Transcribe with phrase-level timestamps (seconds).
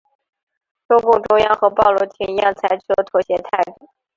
[0.87, 3.87] 中共中央和鲍罗廷一样采取了妥协态度。